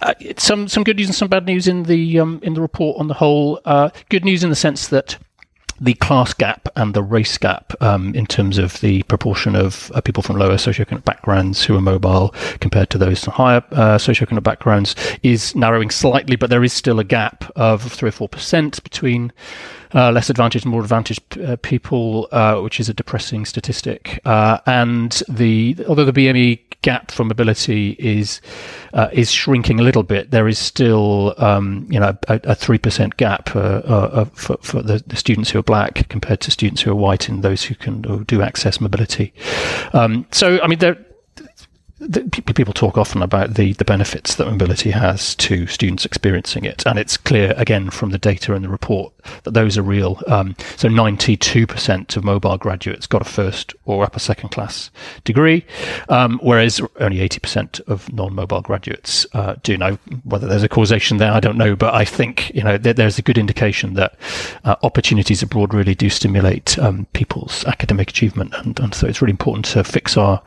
[0.01, 2.99] Uh, some some good news and some bad news in the um, in the report
[2.99, 3.61] on the whole.
[4.09, 5.17] good news in the sense that
[5.79, 10.01] the class gap and the race gap um, in terms of the proportion of uh,
[10.01, 14.43] people from lower socioeconomic backgrounds who are mobile compared to those from higher uh, socioeconomic
[14.43, 18.81] backgrounds is narrowing slightly, but there is still a gap of three or four percent
[18.83, 19.31] between
[19.93, 24.19] uh, less advantaged and more advantaged uh, people, uh, which is a depressing statistic.
[24.25, 28.41] Uh, and the although the BME gap for mobility is
[28.93, 33.17] uh, is shrinking a little bit, there is still um, you know a three percent
[33.17, 36.95] gap uh, for, for the, the, students who are black compared to students who are
[36.95, 39.33] white and those who can do access mobility.
[39.93, 41.06] Um, so I mean there the,
[42.55, 46.99] people talk often about the, the benefits that mobility has to students experiencing it, and
[46.99, 50.21] it's clear again from the data in the report that those are real.
[50.27, 54.91] Um, so, 92% of mobile graduates got a first or upper second class
[55.23, 55.65] degree,
[56.09, 59.77] um, whereas only 80% of non-mobile graduates uh, do.
[59.77, 63.17] Now, whether there's a causation there, I don't know, but I think you know there's
[63.17, 64.15] a good indication that
[64.65, 69.31] uh, opportunities abroad really do stimulate um, people's academic achievement, and, and so it's really
[69.31, 70.43] important to fix our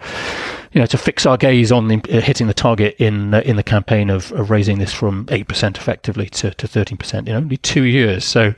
[0.72, 3.56] you know, to fix our gaze on the, uh, hitting the target in uh, in
[3.56, 7.56] the campaign of, of raising this from eight percent effectively to thirteen percent in only
[7.56, 8.24] two years.
[8.24, 8.54] So.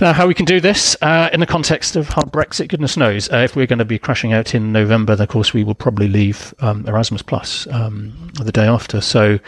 [0.00, 3.30] Now, how we can do this uh, in the context of hard Brexit, goodness knows.
[3.30, 5.74] Uh, if we're going to be crashing out in November, then of course we will
[5.74, 9.02] probably leave um, Erasmus Plus um, the day after.
[9.02, 9.38] So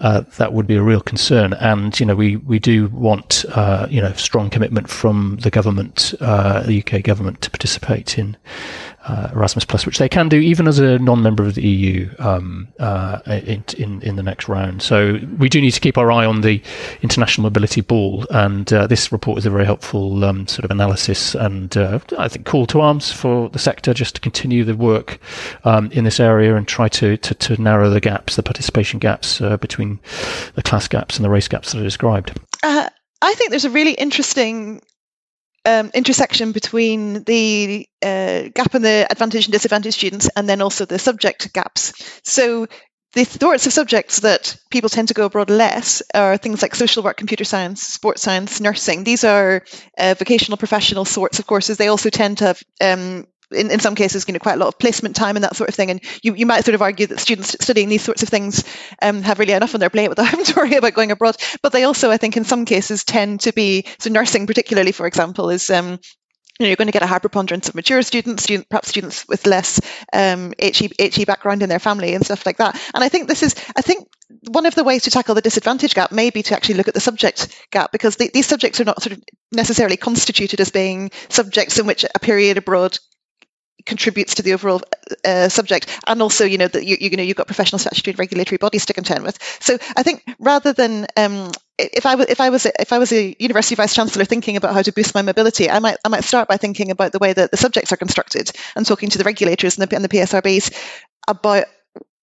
[0.00, 1.52] uh, that would be a real concern.
[1.52, 6.12] And you know, we we do want uh, you know strong commitment from the government,
[6.18, 8.36] the UK government, to participate in
[9.04, 12.68] uh, Erasmus Plus, which they can do even as a non-member of the EU um,
[12.78, 14.82] uh, in, in, in the next round.
[14.82, 16.62] So we do need to keep our eye on the
[17.02, 21.34] international mobility ball, and uh, this report is a very helpful um, sort of analysis
[21.34, 25.18] and uh, I think call to arms for the sector just to continue the work
[25.64, 29.40] um, in this area and try to, to, to narrow the gaps, the participation gaps
[29.40, 29.98] uh, between
[30.54, 32.38] the class gaps and the race gaps that are described.
[32.62, 32.88] Uh,
[33.22, 34.82] I think there's a really interesting
[35.64, 40.84] um, intersection between the uh, gap in the advantage and disadvantage students and then also
[40.84, 41.92] the subject gaps.
[42.24, 42.66] So
[43.12, 47.02] the sorts of subjects that people tend to go abroad less are things like social
[47.02, 49.02] work, computer science, sports science, nursing.
[49.02, 49.64] These are
[49.98, 51.76] uh, vocational professional sorts of courses.
[51.76, 54.68] They also tend to have um, in, in some cases, you know, quite a lot
[54.68, 55.90] of placement time and that sort of thing.
[55.90, 58.64] And you, you might sort of argue that students studying these sorts of things
[59.02, 61.36] um, have really enough on their plate without having to worry about going abroad.
[61.62, 65.06] But they also, I think, in some cases tend to be, so nursing particularly, for
[65.06, 65.98] example, is um,
[66.60, 69.26] you know, you're going to get a high preponderance of mature students, student, perhaps students
[69.26, 69.80] with less
[70.12, 72.78] um, HE, HE background in their family and stuff like that.
[72.92, 74.06] And I think this is, I think
[74.50, 76.92] one of the ways to tackle the disadvantage gap may be to actually look at
[76.92, 81.10] the subject gap because the, these subjects are not sort of necessarily constituted as being
[81.30, 82.98] subjects in which a period abroad
[83.86, 84.80] contributes to the overall
[85.24, 88.18] uh, subject and also you know that you, you know you've got professional statutory and
[88.18, 89.38] regulatory bodies to contend with.
[89.60, 93.12] So i think rather than um, if I was if I was if I was
[93.12, 96.24] a university vice chancellor thinking about how to boost my mobility, I might I might
[96.24, 99.24] start by thinking about the way that the subjects are constructed and talking to the
[99.24, 100.74] regulators and the, and the PSRBs
[101.28, 101.64] about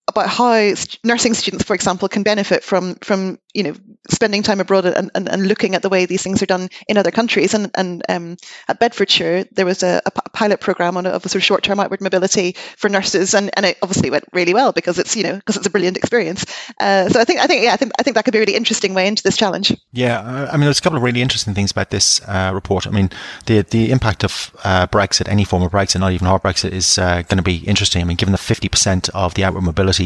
[0.07, 3.73] about how nursing students, for example, can benefit from from you know
[4.09, 6.97] spending time abroad and, and, and looking at the way these things are done in
[6.97, 7.53] other countries.
[7.53, 8.37] And, and um,
[8.69, 11.63] at Bedfordshire, there was a, a pilot program on a, of a sort of short
[11.63, 15.23] term outward mobility for nurses, and, and it obviously went really well because it's you
[15.23, 16.45] know because it's a brilliant experience.
[16.79, 18.41] Uh, so I think I think yeah I think I think that could be a
[18.41, 19.75] really interesting way into this challenge.
[19.91, 22.87] Yeah, I mean there's a couple of really interesting things about this uh, report.
[22.87, 23.09] I mean
[23.45, 26.97] the the impact of uh, Brexit, any form of Brexit, not even hard Brexit, is
[26.97, 28.01] uh, going to be interesting.
[28.01, 29.96] I mean given the 50% of the outward mobility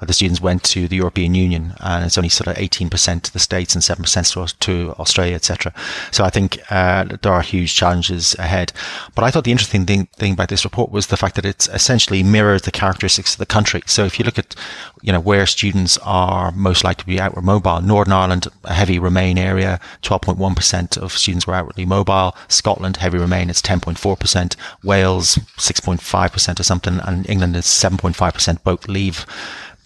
[0.00, 3.32] of the students went to the European Union, and it's only sort of 18% to
[3.32, 5.72] the States and 7% to Australia, etc.
[6.12, 8.72] So I think uh, there are huge challenges ahead.
[9.14, 11.68] But I thought the interesting thing, thing about this report was the fact that it
[11.72, 13.82] essentially mirrors the characteristics of the country.
[13.86, 14.54] So if you look at,
[15.02, 18.98] you know, where students are most likely to be outward mobile, Northern Ireland, a heavy
[18.98, 22.36] Remain area, 12.1% of students were outwardly mobile.
[22.48, 24.56] Scotland, heavy Remain, it's 10.4%.
[24.84, 27.00] Wales, 6.5% or something.
[27.00, 29.26] And England is 7.5% both leave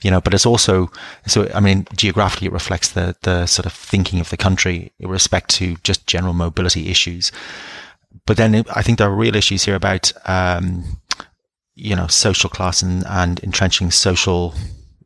[0.02, 0.90] you know, but it's also,
[1.26, 5.08] so, I mean, geographically, it reflects the, the sort of thinking of the country in
[5.08, 7.30] respect to just general mobility issues.
[8.26, 10.98] But then I think there are real issues here about, um,
[11.74, 14.54] you know, social class and, and entrenching social,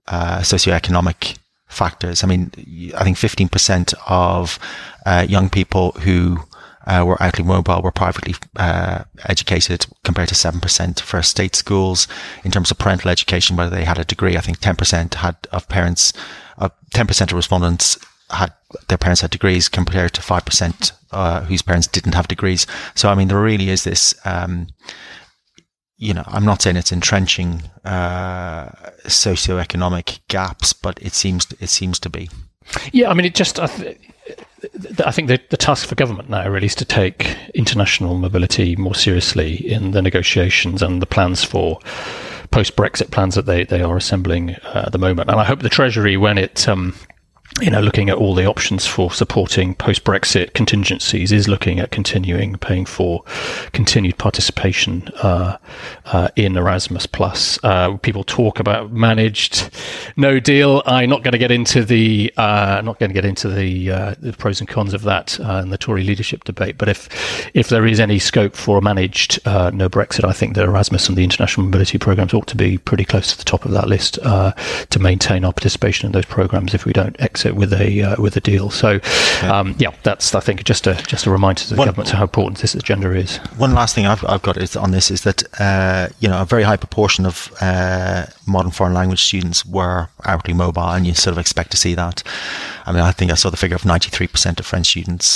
[0.09, 2.25] uh, socioeconomic factors.
[2.25, 2.51] I mean,
[2.97, 4.59] I think 15% of
[5.05, 6.41] uh, young people who
[6.87, 12.07] uh, were outly mobile were privately uh, educated compared to 7% for state schools.
[12.45, 15.69] In terms of parental education, whether they had a degree, I think 10% had of
[15.69, 16.13] parents,
[16.59, 17.99] uh, 10% of respondents
[18.31, 18.53] had
[18.89, 22.67] their parents had degrees compared to 5% uh, whose parents didn't have degrees.
[22.95, 24.69] So, I mean, there really is this, um,
[25.97, 28.67] you know, I'm not saying it's entrenching uh,
[29.05, 32.29] socioeconomic gaps, but it seems it seems to be.
[32.93, 33.59] Yeah, I mean, it just.
[33.59, 33.99] I, th-
[35.05, 38.95] I think the, the task for government now really is to take international mobility more
[38.95, 41.79] seriously in the negotiations and the plans for
[42.51, 45.31] post Brexit plans that they, they are assembling uh, at the moment.
[45.31, 46.95] And I hope the Treasury, when it um,
[47.61, 52.55] you know, looking at all the options for supporting post-Brexit contingencies is looking at continuing
[52.59, 53.25] paying for
[53.73, 55.57] continued participation uh,
[56.07, 57.59] uh, in Erasmus Plus.
[57.63, 59.71] Uh, people talk about managed
[60.17, 60.83] no deal.
[60.85, 64.15] I'm not going to get into the uh, not going to get into the, uh,
[64.19, 66.77] the, pros and cons of that uh, in the Tory leadership debate.
[66.77, 67.09] But if
[67.55, 71.17] if there is any scope for a managed no Brexit, I think that Erasmus and
[71.17, 74.17] the international mobility programs ought to be pretty close to the top of that list
[74.17, 78.21] to maintain our participation in those programs if we don't exit it with a uh,
[78.21, 78.71] with a deal.
[78.71, 79.01] So,
[79.43, 82.23] um, yeah, that's I think just a just a reminder to the one, government how
[82.23, 83.39] important this agenda is.
[83.57, 86.45] One last thing I've, I've got is on this is that uh, you know a
[86.45, 91.33] very high proportion of uh, modern foreign language students were outly mobile, and you sort
[91.33, 92.23] of expect to see that.
[92.85, 95.27] I mean, I think I saw the figure of ninety three percent of French students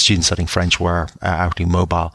[0.00, 2.14] students studying French were uh, outly mobile,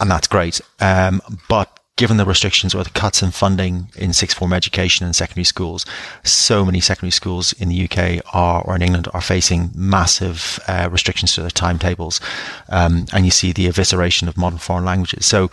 [0.00, 0.60] and that's great.
[0.80, 5.14] Um, but given the restrictions or the cuts in funding in sixth form education and
[5.14, 5.86] secondary schools,
[6.24, 10.88] so many secondary schools in the UK are, or in England are facing massive uh,
[10.90, 12.20] restrictions to their timetables.
[12.68, 15.24] Um, and you see the evisceration of modern foreign languages.
[15.24, 15.50] So,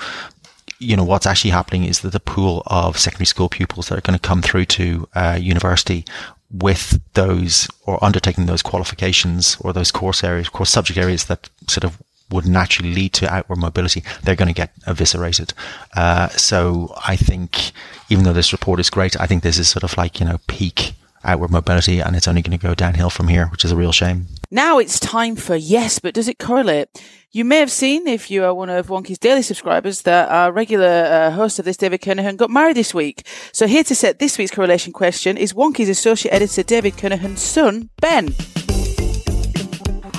[0.79, 4.01] you know, what's actually happening is that the pool of secondary school pupils that are
[4.01, 6.05] going to come through to uh, university
[6.49, 11.83] with those or undertaking those qualifications or those course areas, course subject areas that sort
[11.83, 15.53] of would naturally lead to outward mobility, they're going to get eviscerated.
[15.95, 17.71] Uh, so I think,
[18.09, 20.39] even though this report is great, I think this is sort of like, you know,
[20.47, 23.75] peak outward mobility and it's only going to go downhill from here, which is a
[23.75, 24.27] real shame.
[24.49, 26.89] Now it's time for yes, but does it correlate?
[27.31, 30.87] You may have seen, if you are one of Wonkhe's daily subscribers, that our regular
[30.87, 33.25] uh, host of this, David Kernohan, got married this week.
[33.53, 37.89] So here to set this week's correlation question is Wonkhe's associate editor, David Kernohan's son,
[38.01, 38.35] Ben.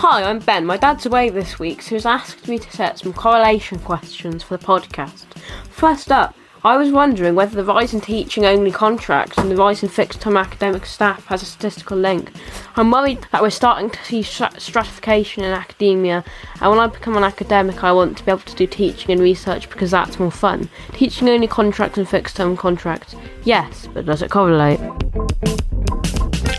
[0.05, 0.67] Hi, I'm Ben.
[0.67, 4.57] My dad's away this week, so he's asked me to set some correlation questions for
[4.57, 5.27] the podcast.
[5.71, 6.35] First up,
[6.65, 10.21] I was wondering whether the rise in teaching only contracts and the rise in fixed
[10.21, 12.33] term academic staff has a statistical link.
[12.75, 16.25] I'm worried that we're starting to see stratification in academia,
[16.61, 19.21] and when I become an academic, I want to be able to do teaching and
[19.21, 20.69] research because that's more fun.
[20.95, 24.81] Teaching only contracts and fixed term contracts, yes, but does it correlate?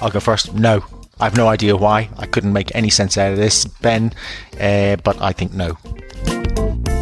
[0.02, 0.54] I'll go first.
[0.54, 0.82] No.
[1.24, 2.10] I have no idea why.
[2.18, 4.12] I couldn't make any sense out of this, Ben,
[4.60, 5.78] uh, but I think no.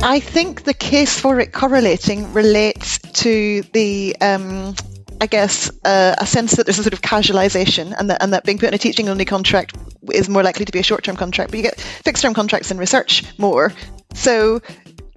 [0.03, 4.15] I think the case for it correlating relates to the.
[4.21, 4.75] Um,
[5.19, 8.43] I guess uh, a sense that there's a sort of casualisation, and that and that
[8.43, 9.75] being put in a teaching only contract
[10.13, 11.49] is more likely to be a short term contract.
[11.49, 13.73] But you get fixed term contracts in research more.
[14.13, 14.61] So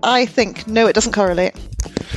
[0.02, 1.54] I think no, it doesn't correlate.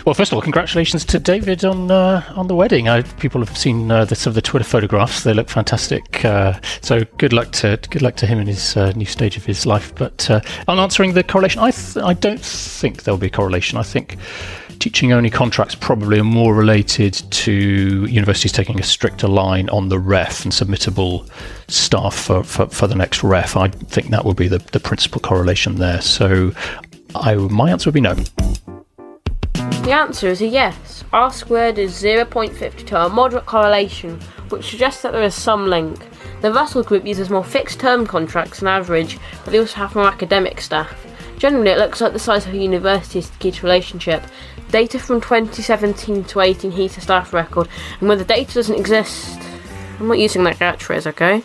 [0.06, 2.88] Well, first of all, congratulations to David on uh, on the wedding.
[2.88, 6.23] I, people have seen uh, the, some of the Twitter photographs; they look fantastic.
[6.23, 9.45] Uh, so good luck to good luck to him in his uh, new stage of
[9.45, 9.93] his life.
[9.95, 13.78] But uh, on answering the correlation, I th- I don't think there'll be a correlation.
[13.78, 14.17] I think
[14.80, 17.52] teaching only contracts probably are more related to
[18.06, 21.28] universities taking a stricter line on the REF and submittable
[21.67, 23.58] staff for, for, for the next REF.
[23.58, 26.02] I think that would be the, the principal correlation there.
[26.02, 26.54] So
[27.15, 28.15] I, my answer would be no.
[29.88, 31.03] The answer is a yes.
[31.13, 36.06] R squared is 0.52, a moderate correlation, which suggests that there is some link.
[36.41, 40.08] The Russell Group uses more fixed term contracts on average, but they also have more
[40.08, 40.93] academic staff.
[41.38, 44.23] Generally, it looks like the size of a university is the key to relationship.
[44.71, 49.39] Data from 2017 to 18 HESA staff record, and when the data doesn't exist,
[49.99, 51.43] I'm not using that catchphrase, okay?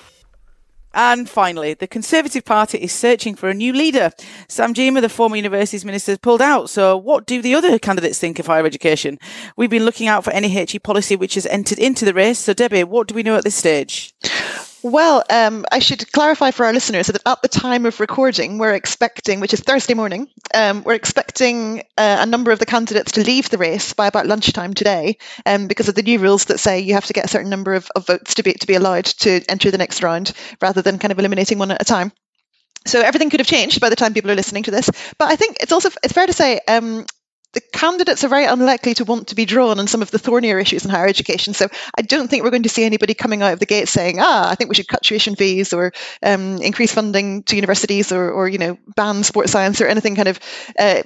[0.94, 4.10] And finally, the Conservative Party is searching for a new leader.
[4.48, 6.68] Sam Gyimah, the former universities minister, has pulled out.
[6.70, 9.18] So what do the other candidates think of higher education?
[9.56, 12.38] We've been looking out for any HE policy which has entered into the race.
[12.38, 14.14] So Debbie, what do we know at this stage?
[14.84, 18.74] Well, um, I should clarify for our listeners that at the time of recording, we're
[18.74, 23.24] expecting, which is Thursday morning, um, we're expecting uh, a number of the candidates to
[23.24, 26.80] leave the race by about lunchtime today, um, because of the new rules that say
[26.80, 29.04] you have to get a certain number of, of votes to be to be allowed
[29.04, 32.10] to enter the next round, rather than kind of eliminating one at a time.
[32.84, 34.90] So everything could have changed by the time people are listening to this.
[35.16, 37.06] But I think it's also it's fair to say um,
[37.52, 40.58] the candidates are very unlikely to want to be drawn on some of the thornier
[40.58, 41.54] issues in higher education.
[41.54, 44.18] So I don't think we're going to see anybody coming out of the gate saying,
[44.20, 45.92] "Ah, I think we should cut tuition fees or
[46.22, 50.28] um, increase funding to universities or, or, you know, ban sports science or anything kind
[50.28, 50.40] of
[50.78, 51.02] uh,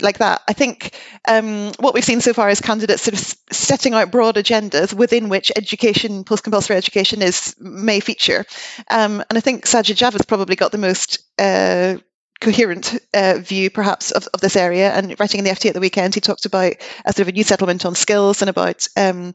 [0.00, 0.98] like that." I think
[1.28, 5.28] um, what we've seen so far is candidates sort of setting out broad agendas within
[5.28, 8.46] which education, post-compulsory education, is may feature.
[8.90, 11.96] Um, and I think Sajid Javid's probably got the most uh,
[12.42, 14.92] coherent uh, view, perhaps, of, of this area.
[14.92, 16.74] And writing in the FT at the weekend, he talked about
[17.04, 19.34] a sort of a new settlement on skills and about um,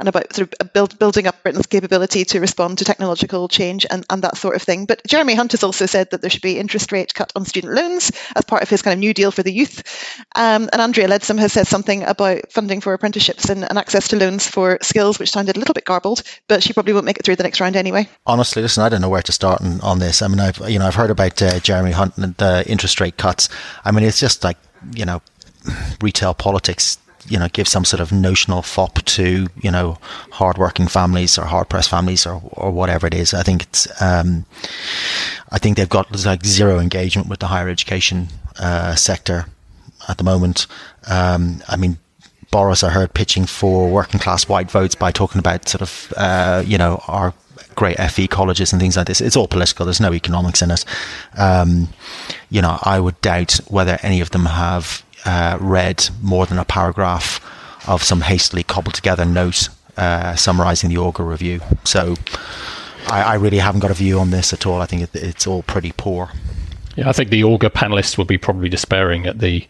[0.00, 4.04] and about sort of build, building up Britain's capability to respond to technological change and,
[4.10, 4.86] and that sort of thing.
[4.86, 7.74] But Jeremy Hunt has also said that there should be interest rate cut on student
[7.74, 9.82] loans as part of his kind of new deal for the youth.
[10.34, 14.16] Um, and Andrea Leadsom has said something about funding for apprenticeships and, and access to
[14.16, 17.24] loans for skills, which sounded a little bit garbled, but she probably won't make it
[17.24, 18.08] through the next round anyway.
[18.24, 20.22] Honestly, listen, I don't know where to start on, on this.
[20.22, 23.16] I mean, I've you know I've heard about uh, Jeremy Hunt and uh, interest rate
[23.16, 23.48] cuts.
[23.84, 24.58] I mean, it's just like,
[24.94, 25.22] you know,
[26.00, 29.98] retail politics you know give some sort of notional fop to you know
[30.32, 33.34] hardworking families or hard pressed families or or whatever it is.
[33.34, 34.44] I think it's um,
[35.50, 38.28] I think they've got like zero engagement with the higher education
[38.58, 39.46] uh, sector
[40.08, 40.66] at the moment.
[41.06, 41.98] Um, I mean.
[42.52, 46.62] Boris, I heard pitching for working class white votes by talking about sort of, uh,
[46.64, 47.34] you know, our
[47.74, 49.20] great FE colleges and things like this.
[49.20, 49.86] It's all political.
[49.86, 50.84] There's no economics in it.
[51.36, 51.88] Um,
[52.50, 56.64] you know, I would doubt whether any of them have uh, read more than a
[56.64, 57.40] paragraph
[57.88, 61.60] of some hastily cobbled together note uh, summarising the Augar review.
[61.84, 62.14] So
[63.08, 64.80] I, I, really haven't got a view on this at all.
[64.80, 66.30] I think it, it's all pretty poor.
[66.96, 69.66] Yeah, I think the Augar panelists will be probably despairing at the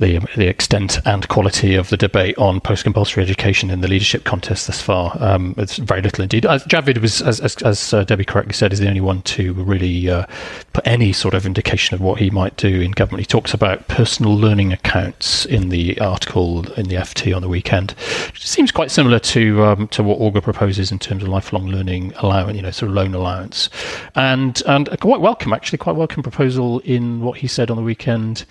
[0.00, 4.24] the, the extent and quality of the debate on post compulsory education in the leadership
[4.24, 5.16] contest thus far.
[5.20, 6.46] Um, it's very little indeed.
[6.46, 9.52] Uh, Javid was, as, as, as uh, Debbie correctly said, is the only one to
[9.52, 10.24] really uh,
[10.72, 13.20] put any sort of indication of what he might do in government.
[13.20, 17.92] He talks about personal learning accounts in the article in the FT on the weekend,
[18.32, 22.14] which seems quite similar to um, to what Augar proposes in terms of lifelong learning
[22.16, 23.68] allowance, you know, sort of loan allowance,
[24.14, 28.44] and and quite welcome actually, quite welcome proposal in what he said on the weekend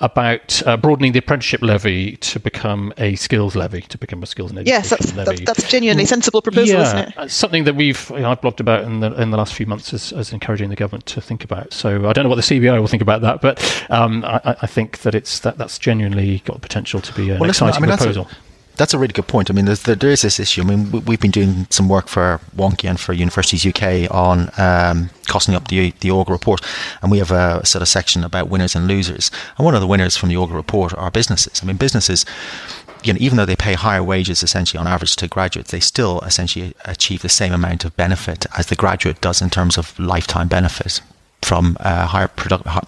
[0.00, 4.50] about uh, broadening the apprenticeship levy to become a skills levy, to become a skills
[4.50, 5.44] and education yes, that's, levy.
[5.44, 7.16] That's, that's genuinely sensible proposal, yeah, isn't it?
[7.16, 9.66] Uh, something that we've you know, I've blogged about in the in the last few
[9.66, 11.72] months as, as encouraging the government to think about.
[11.72, 14.66] So I don't know what the CBI will think about that, but um, I, I,
[14.66, 17.86] think that it's that that's genuinely got the potential to be an well, exciting I
[17.86, 18.49] mean, proposal that's a
[18.98, 19.50] really good point.
[19.50, 20.62] I mean, there's, there is this issue.
[20.62, 25.10] I mean, we've been doing some work for Wonkhe and for Universities UK on um,
[25.26, 26.60] costing up the the Augar report,
[27.02, 29.30] and we have a sort of section about winners and losers.
[29.56, 31.60] And one of the winners from the Augar report are businesses.
[31.62, 32.24] I mean, businesses.
[33.02, 36.20] You know, even though they pay higher wages essentially on average to graduates, they still
[36.20, 40.48] essentially achieve the same amount of benefit as the graduate does in terms of lifetime
[40.48, 41.00] benefit
[41.42, 42.30] from uh, higher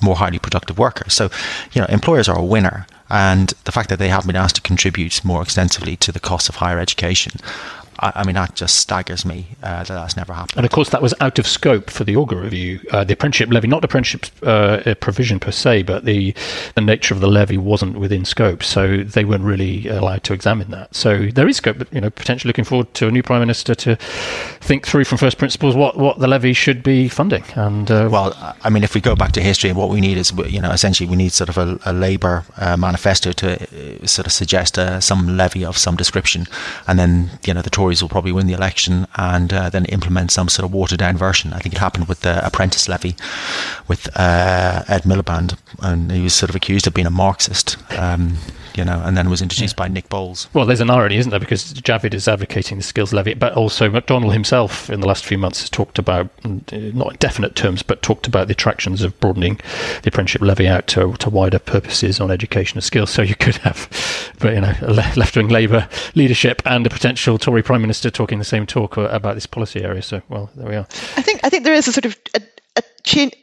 [0.03, 1.15] more highly productive workers.
[1.15, 1.31] So,
[1.73, 4.63] you know, employers are a winner and the fact that they haven't been asked to
[4.63, 7.33] contribute more extensively to the cost of higher education,
[8.03, 10.57] I, I mean, that just staggers me uh, that that's never happened.
[10.57, 12.81] And of course, that was out of scope for the Augar review.
[12.91, 16.35] Uh, the apprenticeship levy, not the apprenticeship uh, provision per se, but the
[16.75, 20.71] the nature of the levy wasn't within scope, so they weren't really allowed to examine
[20.71, 20.95] that.
[20.95, 23.75] So there is scope, but you know, potentially looking forward to a new prime minister
[23.77, 23.97] to
[24.61, 27.45] think through from first principles what, what the levy should be funding.
[27.55, 30.33] And uh, well, I mean, if we go back to history, what we need is
[30.49, 34.27] you know essentially we need sort of a, a Labour uh, manifesto to uh, sort
[34.27, 36.47] of suggest some levy of some description,
[36.89, 40.31] and then you know the Tories will probably win the election and uh, then implement
[40.31, 41.53] some sort of watered down version.
[41.53, 43.15] I think it happened with the apprentice levy
[43.87, 47.77] with uh, Ed Miliband, and he was sort of accused of being a Marxist.
[47.99, 48.39] Um,
[48.77, 49.85] you know, and then was introduced yeah.
[49.85, 50.49] by Nick Boles.
[50.53, 51.41] Well, there's an irony, isn't there?
[51.41, 55.39] Because Javid is advocating the skills levy, but also McDonnell himself in the last few
[55.39, 59.19] months has talked about, mm, not in definite terms, but talked about the attractions of
[59.21, 59.61] broadening
[60.03, 63.11] the apprenticeship levy out to, to wider purposes on education and skills.
[63.11, 63.89] So you could have,
[64.39, 64.75] but you know,
[65.17, 69.35] left wing Labour leadership and a potential Tory Prime Minister talking the same talk about
[69.35, 70.03] this policy area.
[70.03, 70.87] So, well, there we are.
[71.17, 72.41] I think I think there is a sort of a,
[72.77, 73.35] a change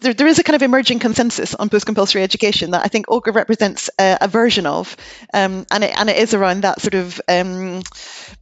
[0.00, 3.34] there, there is a kind of emerging consensus on post-compulsory education that I think Augar
[3.34, 4.96] represents a, a version of,
[5.32, 7.82] um, and it and it is around that sort of um,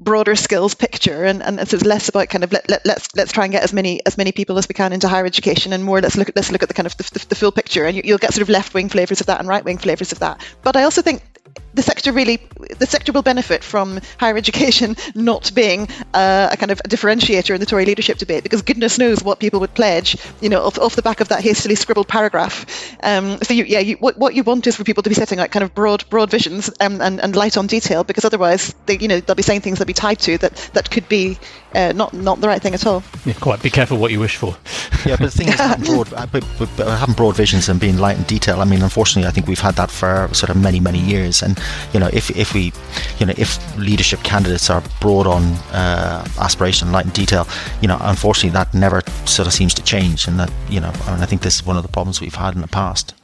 [0.00, 3.44] broader skills picture, and, and it's less about kind of let, let, let's let's try
[3.44, 6.00] and get as many as many people as we can into higher education, and more
[6.00, 7.96] let's look at let's look at the kind of the, the, the full picture, and
[7.96, 10.44] you, will get sort of left-wing flavors of that and right-wing flavors of that.
[10.62, 11.22] But I also think
[11.78, 12.40] the sector really
[12.80, 17.60] the sector will benefit from higher education not being uh, a kind of differentiator in
[17.60, 20.96] the Tory leadership debate because goodness knows what people would pledge, you know, off, off
[20.96, 22.66] the back of that hastily scribbled paragraph.
[23.04, 25.38] Um, so you, yeah, you, what, what you want is for people to be setting
[25.38, 28.98] like kind of broad broad visions um, and, and light on detail because otherwise they,
[28.98, 31.38] you know they'll be saying things they'll be tied to that that could be
[31.74, 33.04] uh, not not the right thing at all.
[33.24, 33.62] Yeah, quite.
[33.62, 34.56] Be careful what you wish for.
[35.06, 37.78] yeah, but the thing is, having broad, uh, but, but, but having broad visions and
[37.78, 38.60] being light in detail.
[38.60, 41.42] I mean, unfortunately, I think we've had that for sort of many many years.
[41.42, 41.58] And
[41.92, 42.72] you know, if if we,
[43.18, 45.42] you know, if leadership candidates are brought on
[45.72, 47.46] uh, aspiration, light and detail,
[47.80, 50.28] you know, unfortunately, that never sort of seems to change.
[50.28, 52.34] And that you know, I mean, I think this is one of the problems we've
[52.34, 53.14] had in the past.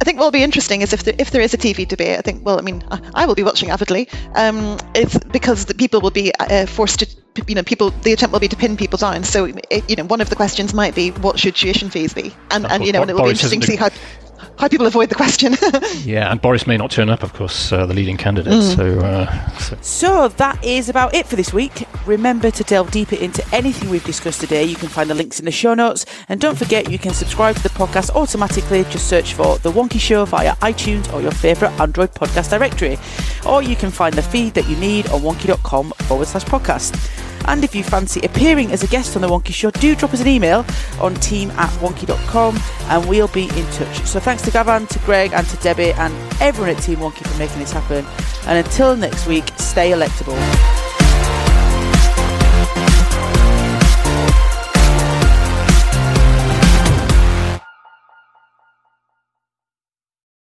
[0.00, 2.18] I think what will be interesting is if there, if there is a TV debate.
[2.18, 2.82] I think, well, I mean,
[3.14, 4.08] I will be watching avidly.
[4.34, 7.06] Um, it's because the people will be uh, forced to,
[7.46, 7.90] you know, people.
[7.90, 9.22] The attempt will be to pin people down.
[9.24, 12.32] So, it, you know, one of the questions might be, what should tuition fees be?
[12.50, 13.90] And, and you know, and it will Boris be interesting to see how
[14.58, 15.54] how people avoid the question.
[16.04, 18.52] yeah, and Boris may not turn up, of course, uh, the leading candidate.
[18.52, 18.76] Mm.
[18.76, 19.78] So, uh, so.
[19.80, 20.28] so.
[20.28, 21.86] that is about it for this week.
[22.06, 24.64] Remember to delve deeper into anything we've discussed today.
[24.64, 26.06] You can find the links in the show notes.
[26.28, 28.84] And don't forget, you can subscribe to the podcast automatically.
[28.84, 32.98] Just search for The Wonkhe Show via iTunes or your favourite Android podcast directory.
[33.46, 37.35] Or you can find the feed that you need on wonkhe.com forward slash podcast.
[37.46, 40.20] And if you fancy appearing as a guest on The Wonkhe Show, do drop us
[40.20, 40.64] an email
[41.00, 44.04] on team at wonkhe.com and we'll be in touch.
[44.04, 47.38] So thanks to Gavan, to Greg, and to Debbie, and everyone at Team Wonkhe for
[47.38, 48.04] making this happen.
[48.46, 50.85] And until next week, stay electable.